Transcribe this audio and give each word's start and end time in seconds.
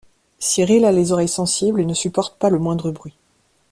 Cyril 0.39 0.85
a 0.85 0.91
les 0.91 1.11
oreilles 1.11 1.27
sensibles 1.29 1.79
et 1.79 1.85
ne 1.85 1.93
supporte 1.93 2.39
pas 2.39 2.49
le 2.49 2.57
moindre 2.57 2.89
bruit. 2.89 3.13